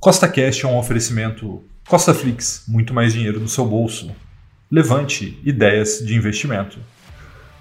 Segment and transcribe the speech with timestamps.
[0.00, 4.10] Costa Cash é um oferecimento Costa Flix, muito mais dinheiro no seu bolso.
[4.70, 6.78] Levante ideias de investimento.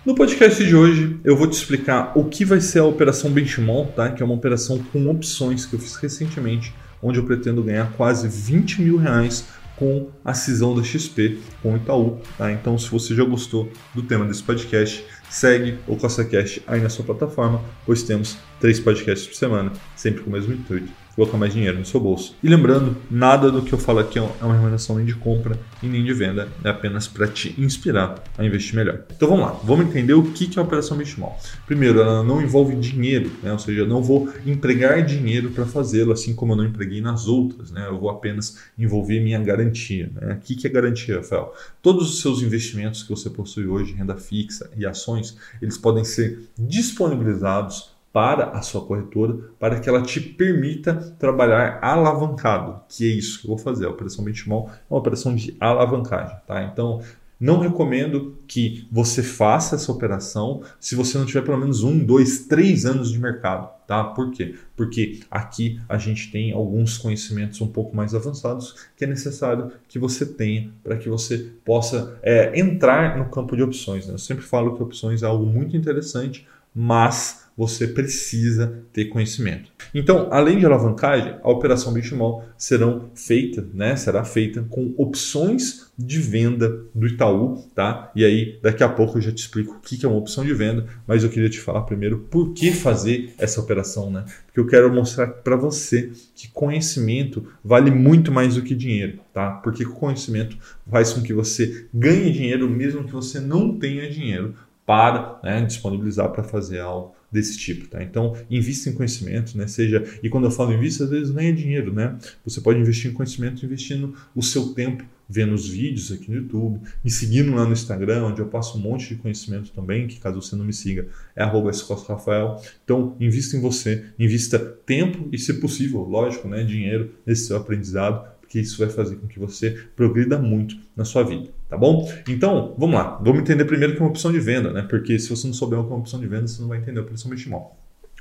[0.06, 3.88] No podcast de hoje, eu vou te explicar o que vai ser a operação Benchmall,
[3.88, 4.10] tá?
[4.10, 6.74] que é uma operação com opções que eu fiz recentemente,
[7.04, 9.44] onde eu pretendo ganhar quase 20 mil reais
[9.76, 12.22] com a cisão da XP com o Itaú.
[12.38, 12.54] Tá?
[12.54, 16.88] Então, se você já gostou do tema desse podcast, segue o Costa Cash aí na
[16.88, 21.54] sua plataforma, pois temos três podcasts por semana, sempre com o mesmo intuito colocar mais
[21.54, 22.34] dinheiro no seu bolso.
[22.42, 25.88] E lembrando, nada do que eu falo aqui é uma recomendação nem de compra e
[25.88, 29.02] nem de venda, é apenas para te inspirar a investir melhor.
[29.14, 31.38] Então vamos lá, vamos entender o que é a operação Benchmall.
[31.68, 33.52] Primeiro, ela não envolve dinheiro, né?
[33.52, 37.28] ou seja, eu não vou empregar dinheiro para fazê-lo, assim como eu não empreguei nas
[37.28, 37.86] outras, né?
[37.88, 40.10] eu vou apenas envolver minha garantia.
[40.16, 40.34] Né?
[40.34, 41.54] O que é garantia, Rafael?
[41.82, 46.50] Todos os seus investimentos que você possui hoje, renda fixa e ações, eles podem ser
[46.58, 53.40] disponibilizados para a sua corretora para que ela te permita trabalhar alavancado, que é isso
[53.40, 53.86] que eu vou fazer.
[53.86, 56.64] A operação benchmark é uma operação de alavancagem, tá?
[56.64, 57.02] Então,
[57.40, 62.46] não recomendo que você faça essa operação se você não tiver pelo menos um, dois,
[62.48, 64.04] três anos de mercado, tá?
[64.04, 64.56] Por quê?
[64.76, 69.98] Porque aqui a gente tem alguns conhecimentos um pouco mais avançados que é necessário que
[69.98, 74.06] você tenha para que você possa é, entrar no campo de opções.
[74.06, 74.16] Né?
[74.16, 79.70] Eu sempre falo que opções é algo muito interessante, mas você precisa ter conhecimento.
[79.94, 86.20] Então, além de alavancagem, a operação benchmark serão feita, né, será feita com opções de
[86.20, 88.10] venda do Itaú, tá?
[88.16, 90.54] E aí, daqui a pouco eu já te explico o que é uma opção de
[90.54, 94.24] venda, mas eu queria te falar primeiro por que fazer essa operação, né?
[94.46, 99.52] Porque eu quero mostrar para você que conhecimento vale muito mais do que dinheiro, tá?
[99.52, 100.58] Porque conhecimento
[100.90, 106.30] faz com que você ganhe dinheiro mesmo que você não tenha dinheiro para né, disponibilizar
[106.30, 108.04] para fazer algo desse tipo, tá?
[108.04, 109.68] Então, invista em conhecimento, né?
[109.68, 112.18] Seja, e quando eu falo invista, às vezes nem é dinheiro, né?
[112.44, 116.82] Você pode investir em conhecimento investindo o seu tempo vendo os vídeos aqui no YouTube,
[117.04, 120.42] me seguindo lá no Instagram, onde eu passo um monte de conhecimento também, que caso
[120.42, 121.70] você não me siga, é arroba
[122.08, 122.60] Rafael.
[122.84, 128.28] Então, invista em você, invista tempo e, se possível, lógico, né, dinheiro nesse seu aprendizado,
[128.50, 132.12] porque isso vai fazer com que você progrida muito na sua vida, tá bom?
[132.28, 133.20] Então, vamos lá.
[133.24, 134.82] Vamos entender primeiro que é uma opção de venda, né?
[134.82, 136.80] Porque se você não souber o que é uma opção de venda, você não vai
[136.80, 137.68] entender a operação benchmark.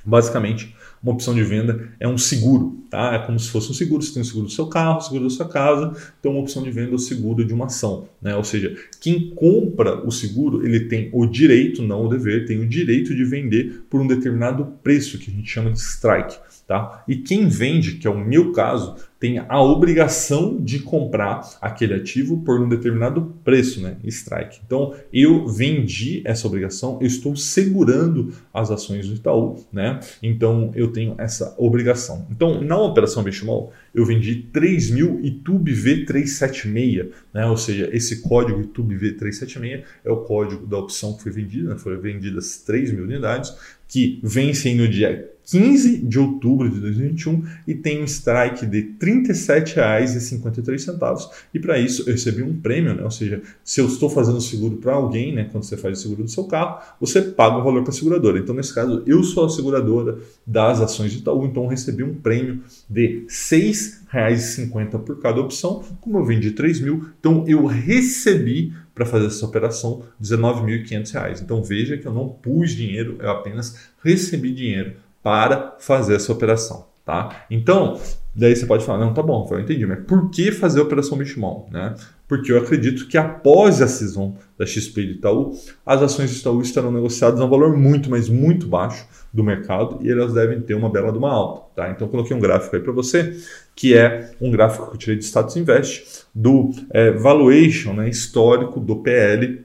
[0.05, 3.15] Basicamente, uma opção de venda é um seguro, tá?
[3.15, 4.03] É como se fosse um seguro.
[4.03, 5.93] Você tem o seguro do seu carro, o seguro da sua casa.
[6.21, 8.37] Então, uma opção de venda é o seguro de uma ação, né?
[8.37, 12.67] Ou seja, quem compra o seguro, ele tem o direito, não o dever, tem o
[12.67, 17.03] direito de vender por um determinado preço, que a gente chama de strike, tá?
[17.09, 22.43] E quem vende, que é o meu caso, tem a obrigação de comprar aquele ativo
[22.43, 23.97] por um determinado preço, né?
[24.05, 24.61] Strike.
[24.65, 29.99] Então, eu vendi essa obrigação, eu estou segurando as ações do Itaú, né?
[30.23, 32.27] Então, eu tenho essa obrigação.
[32.31, 37.47] Então, na operação benchmark, eu vendi 3 mil YouTube V376, né?
[37.47, 41.79] Ou seja, esse código YouTube V376 é o código da opção que foi vendida, né?
[41.79, 43.53] foram vendidas 3 mil unidades,
[43.89, 48.97] que vencem no dia 15 de outubro de 2021 e tem um strike de R$
[49.01, 53.03] 37,53 e para isso eu recebi um prêmio, né?
[53.03, 55.49] ou seja, se eu estou fazendo seguro para alguém, né?
[55.51, 58.39] quando você faz o seguro do seu carro, você paga o valor para a seguradora.
[58.39, 62.13] Então, nesse caso, eu sou a seguradora das ações de Itaú, então eu recebi um
[62.15, 68.75] prêmio de R$ 6,50 por cada opção, como eu vendi 3 mil, então eu recebi
[68.99, 71.41] para fazer essa operação R$ 19.500.
[71.41, 76.89] Então veja que eu não pus dinheiro, eu apenas recebi dinheiro para fazer essa operação.
[77.05, 77.47] Tá?
[77.51, 77.99] Então,
[78.35, 81.17] daí você pode falar, não, tá bom, eu entendi, mas por que fazer a operação
[81.17, 81.71] benchmark?
[81.71, 81.95] Né?
[82.27, 86.39] Porque eu acredito que após a cisão da XP e do Itaú, as ações do
[86.39, 90.61] Itaú estarão negociadas a um valor muito, mas muito baixo do mercado e elas devem
[90.61, 91.63] ter uma bela de uma alta.
[91.75, 91.91] Tá?
[91.91, 93.35] Então, coloquei um gráfico aí para você,
[93.79, 98.81] que é um gráfico que eu tirei de Status Invest, do é, valuation né, histórico
[98.81, 99.65] do PL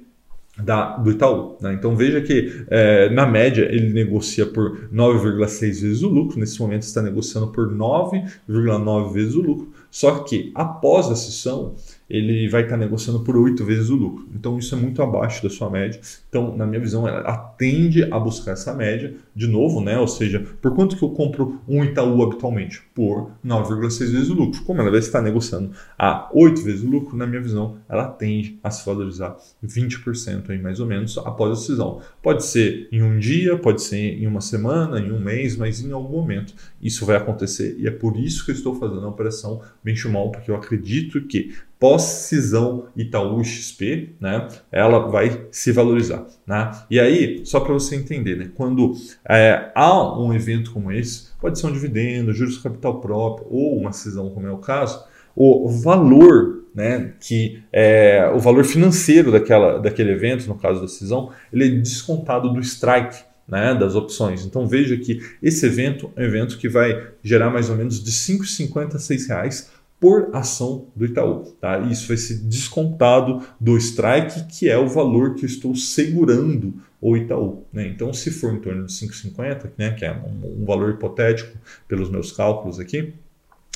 [0.55, 1.57] da, do Itaú.
[1.59, 1.73] Né?
[1.73, 6.83] Então veja que é, na média ele negocia por 9,6 vezes o lucro, nesse momento
[6.83, 11.73] está negociando por 9,9 vezes o lucro, só que após a sessão
[12.13, 14.27] ele vai estar negociando por oito vezes o lucro.
[14.35, 15.99] Então isso é muito abaixo da sua média.
[16.29, 19.97] Então, na minha visão, ela atende a buscar essa média de novo, né?
[19.97, 22.83] Ou seja, por quanto que eu compro um Itaú habitualmente?
[22.93, 24.61] Por 9,6 vezes o lucro.
[24.63, 28.59] Como ela vai estar negociando a 8 vezes o lucro, na minha visão, ela tende
[28.63, 29.35] a se valorizar
[29.65, 31.99] 20% aí, mais ou menos após a decisão.
[32.21, 35.91] Pode ser em um dia, pode ser em uma semana, em um mês, mas em
[35.91, 39.61] algum momento isso vai acontecer e é por isso que eu estou fazendo a operação
[39.83, 46.25] benchmark, porque eu acredito que pós-cisão Itaú XP, né, ela vai se valorizar.
[46.47, 46.71] Né?
[46.89, 48.93] E aí, só para você entender, né, quando
[49.27, 53.91] é, há um evento como esse, pode ser um dividendo, juros capital próprio ou uma
[53.91, 55.03] cisão, como é o caso,
[55.35, 61.31] o valor né, que é, o valor financeiro daquela, daquele evento, no caso da cisão,
[61.51, 64.45] ele é descontado do strike né, das opções.
[64.45, 68.09] Então veja que esse evento é um evento que vai gerar mais ou menos de
[68.09, 69.69] R$ 5,50 a R$ reais
[70.03, 71.45] por ação do Itaú.
[71.61, 71.79] Tá?
[71.79, 77.15] Isso vai ser descontado do strike, que é o valor que eu estou segurando o
[77.15, 77.63] Itaú.
[77.71, 77.87] Né?
[77.87, 81.57] Então, se for em torno de 5,50, né, que é um, um valor hipotético
[81.87, 83.13] pelos meus cálculos aqui,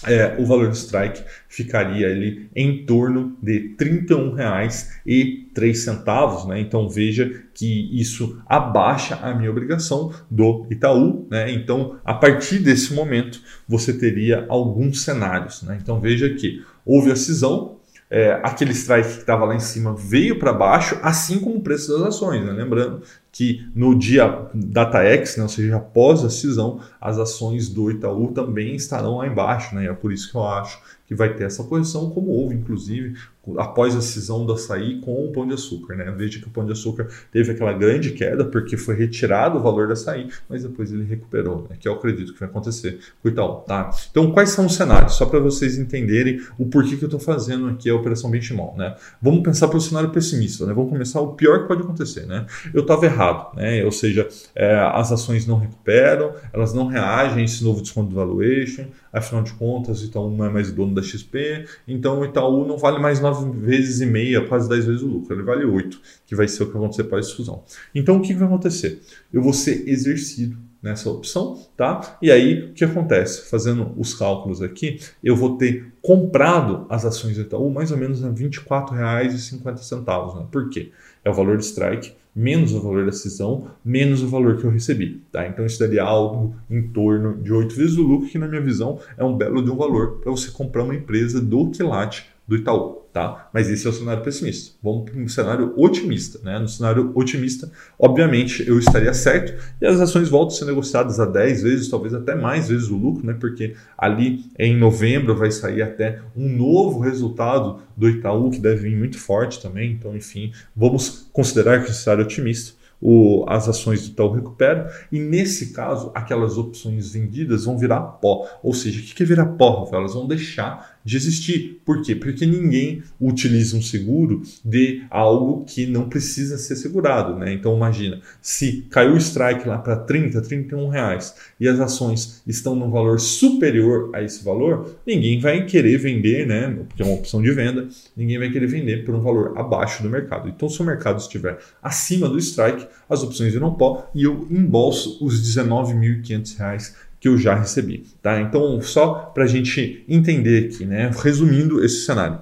[0.06, 6.48] é, o valor do strike ficaria ali em torno de R$ 31,03.
[6.48, 6.60] Né?
[6.60, 11.26] Então veja que isso abaixa a minha obrigação do Itaú.
[11.32, 11.52] Né?
[11.52, 15.64] Então, a partir desse momento, você teria alguns cenários.
[15.64, 15.80] Né?
[15.82, 17.77] Então veja que houve a cisão,
[18.10, 21.92] é, aquele strike que estava lá em cima veio para baixo, assim como o preço
[21.92, 22.46] das ações.
[22.46, 22.52] Né?
[22.52, 23.02] Lembrando
[23.32, 28.76] que no dia DataX, né, ou seja, após a cisão, as ações do Itaú também
[28.76, 29.76] estarão lá embaixo.
[29.76, 29.84] Né?
[29.84, 33.18] E é por isso que eu acho que vai ter essa correção, como houve, inclusive,
[33.58, 35.96] após a cisão do açaí com o pão de açúcar.
[35.96, 36.14] Né?
[36.16, 39.88] Veja que o pão de açúcar teve aquela grande queda porque foi retirado o valor
[39.88, 41.78] do açaí, mas depois ele recuperou, né?
[41.80, 43.62] que eu acredito que vai acontecer com o Itaú.
[43.62, 43.90] Tá?
[44.12, 45.14] Então, quais são os cenários?
[45.14, 48.78] Só para vocês entenderem o porquê que eu estou fazendo aqui a operação benchmark.
[48.78, 48.96] Né?
[49.22, 50.66] Vamos pensar para o cenário pessimista.
[50.66, 50.74] Né?
[50.74, 52.26] Vamos começar o pior que pode acontecer.
[52.26, 52.46] Né?
[52.74, 53.84] Eu estava errado, né?
[53.84, 58.16] ou seja, é, as ações não recuperam, elas não reagem a esse novo desconto de
[58.16, 62.66] valuation, afinal de contas, o Itaú não é mais dono da XP, então o Itaú
[62.66, 66.00] não vale mais 9 vezes e meia, quase 10 vezes o lucro, ele vale 8,
[66.26, 67.64] que vai ser o que vai acontecer para a fusão.
[67.94, 69.02] Então o que vai acontecer?
[69.32, 72.18] Eu vou ser exercido nessa opção, tá?
[72.22, 73.50] E aí o que acontece?
[73.50, 78.24] Fazendo os cálculos aqui, eu vou ter comprado as ações do Itaú mais ou menos
[78.24, 80.36] a R$ 24,50.
[80.36, 80.46] Né?
[80.52, 80.92] Por quê?
[81.26, 84.70] É o valor de strike menos o valor da cisão, menos o valor que eu
[84.70, 85.24] recebi.
[85.32, 85.48] Tá?
[85.48, 89.00] Então isso daria algo em torno de 8 vezes o lucro, que na minha visão
[89.18, 93.02] é um belo de um valor para você comprar uma empresa do quilate do Itaú,
[93.12, 93.50] tá?
[93.54, 94.78] Mas esse é o cenário pessimista.
[94.82, 96.58] Vamos para um cenário otimista, né?
[96.58, 101.26] No cenário otimista, obviamente, eu estaria certo e as ações voltam a ser negociadas a
[101.26, 103.36] 10 vezes, talvez até mais vezes o lucro, né?
[103.38, 108.96] Porque ali em novembro vai sair até um novo resultado do Itaú que deve vir
[108.96, 109.92] muito forte também.
[109.92, 115.20] Então, enfim, vamos considerar que um cenário otimista o, as ações do Itaú recuperam, e
[115.20, 118.48] nesse caso, aquelas opções vendidas vão virar pó.
[118.64, 120.02] Ou seja, o que é virar pó, Rafael?
[120.02, 121.82] Elas vão deixar de existir.
[121.86, 122.14] Por quê?
[122.14, 127.40] Porque ninguém utiliza um seguro de algo que não precisa ser segurado.
[127.40, 127.54] Né?
[127.54, 132.76] Então imagina, se caiu o strike lá para 30, 31 reais e as ações estão
[132.76, 136.76] num valor superior a esse valor, ninguém vai querer vender, né?
[136.86, 140.10] porque é uma opção de venda, ninguém vai querer vender por um valor abaixo do
[140.10, 140.50] mercado.
[140.50, 145.26] Então se o mercado estiver acima do strike, as opções viram pó e eu embolso
[145.26, 148.06] os 19.500 reais que eu já recebi.
[148.22, 148.40] Tá?
[148.42, 151.12] Então, só para a gente entender aqui, né?
[151.22, 152.40] resumindo esse cenário.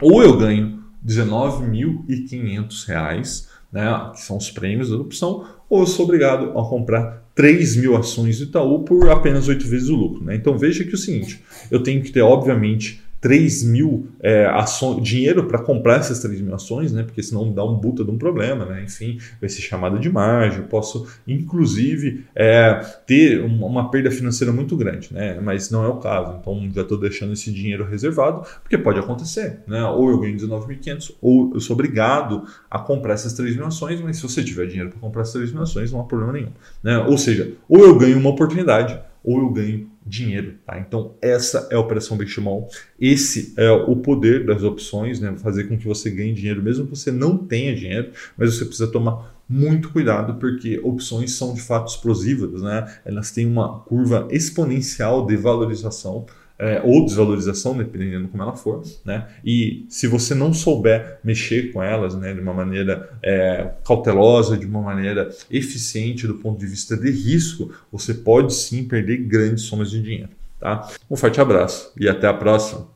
[0.00, 4.10] Ou eu ganho R$19.500, né?
[4.14, 8.38] que são os prêmios da opção, ou eu sou obrigado a comprar 3 mil ações
[8.38, 10.24] do Itaú por apenas 8 vezes o lucro.
[10.24, 10.36] Né?
[10.36, 15.02] Então veja que é o seguinte, eu tenho que ter, obviamente, 3 mil é, ações,
[15.02, 17.02] dinheiro para comprar essas 3 mil ações, né?
[17.02, 18.84] Porque senão dá um buta de um problema, né?
[18.84, 24.76] Enfim, vai ser chamada de margem, eu posso inclusive é, ter uma perda financeira muito
[24.76, 25.38] grande, né?
[25.40, 29.60] Mas não é o caso, então já estou deixando esse dinheiro reservado, porque pode acontecer,
[29.66, 29.84] né?
[29.84, 34.16] Ou eu ganho 19.500, ou eu sou obrigado a comprar essas 3 mil ações, mas
[34.16, 36.98] se você tiver dinheiro para comprar essas 3 mil ações, não há problema nenhum, né?
[36.98, 40.54] Ou seja, ou eu ganho uma oportunidade, ou eu ganho dinheiro.
[40.64, 40.78] Tá?
[40.78, 42.70] Então, essa é a operação benchmark.
[42.98, 45.34] Esse é o poder das opções, né?
[45.36, 48.86] fazer com que você ganhe dinheiro, mesmo que você não tenha dinheiro, mas você precisa
[48.86, 52.86] tomar muito cuidado porque opções são de fato explosivas, né?
[53.04, 56.26] elas têm uma curva exponencial de valorização
[56.58, 59.28] é, ou desvalorização, dependendo como ela for, né?
[59.44, 64.66] E se você não souber mexer com elas, né, de uma maneira é, cautelosa, de
[64.66, 69.90] uma maneira eficiente do ponto de vista de risco, você pode sim perder grandes somas
[69.90, 70.88] de dinheiro, tá?
[71.10, 72.95] Um forte abraço e até a próxima.